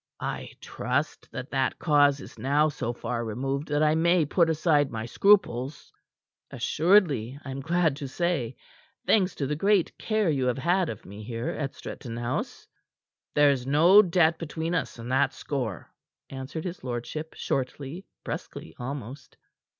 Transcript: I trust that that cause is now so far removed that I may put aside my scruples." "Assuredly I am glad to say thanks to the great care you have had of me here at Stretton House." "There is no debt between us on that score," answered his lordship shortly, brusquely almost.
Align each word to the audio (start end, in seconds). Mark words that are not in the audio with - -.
I 0.23 0.49
trust 0.61 1.31
that 1.31 1.51
that 1.51 1.77
cause 1.77 2.21
is 2.21 2.39
now 2.39 2.69
so 2.69 2.91
far 2.91 3.23
removed 3.23 3.67
that 3.67 3.83
I 3.83 3.93
may 3.93 4.25
put 4.25 4.49
aside 4.49 4.89
my 4.89 5.05
scruples." 5.05 5.93
"Assuredly 6.49 7.39
I 7.45 7.51
am 7.51 7.61
glad 7.61 7.95
to 7.97 8.07
say 8.07 8.55
thanks 9.05 9.35
to 9.35 9.45
the 9.45 9.55
great 9.55 9.95
care 9.99 10.31
you 10.31 10.45
have 10.45 10.57
had 10.57 10.89
of 10.89 11.05
me 11.05 11.21
here 11.21 11.49
at 11.49 11.75
Stretton 11.75 12.17
House." 12.17 12.67
"There 13.35 13.51
is 13.51 13.67
no 13.67 14.01
debt 14.01 14.39
between 14.39 14.73
us 14.73 14.97
on 14.97 15.07
that 15.09 15.33
score," 15.33 15.93
answered 16.31 16.63
his 16.63 16.83
lordship 16.83 17.35
shortly, 17.35 18.03
brusquely 18.23 18.75
almost. 18.79 19.37